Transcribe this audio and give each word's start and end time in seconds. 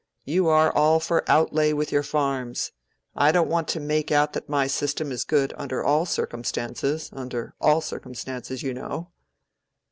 You 0.25 0.47
are 0.47 0.73
all 0.75 0.99
for 0.99 1.23
outlay 1.29 1.73
with 1.73 1.91
your 1.91 2.01
farms. 2.01 2.71
I 3.15 3.31
don't 3.31 3.51
want 3.51 3.67
to 3.67 3.79
make 3.79 4.11
out 4.11 4.33
that 4.33 4.49
my 4.49 4.65
system 4.65 5.11
is 5.11 5.23
good 5.23 5.53
under 5.57 5.83
all 5.83 6.07
circumstances—under 6.07 7.53
all 7.61 7.81
circumstances, 7.81 8.63
you 8.63 8.73
know." 8.73 9.11